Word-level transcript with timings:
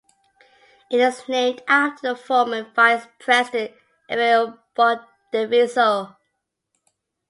It 0.89 0.99
is 0.99 1.29
named 1.29 1.61
after 1.67 2.07
the 2.07 2.15
former 2.15 2.63
vice 2.63 3.05
president 3.19 3.73
Enrique 4.09 4.57
Baldivieso. 4.75 6.15